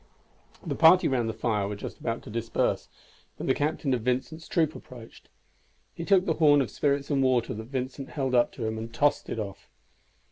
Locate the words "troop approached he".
4.47-6.05